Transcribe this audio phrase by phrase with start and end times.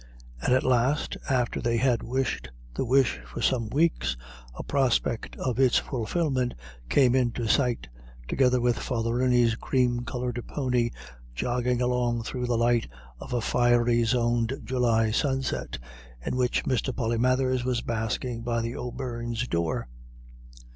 [0.41, 4.17] And at last, after they had wished the wish for some weeks,
[4.55, 6.55] a prospect of its fulfilment
[6.89, 7.87] came into sight
[8.27, 10.89] together with Father Rooney's cream coloured pony
[11.35, 12.87] jogging along through the light
[13.19, 15.77] of a fiery zoned July sunset,
[16.25, 16.91] in which Mr.
[16.95, 19.87] Polymathers was basking by the O'Beirnes' door.